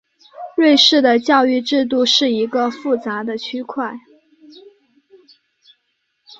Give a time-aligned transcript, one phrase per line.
[0.57, 3.99] 瑞士的教育制度是一个复杂的区块。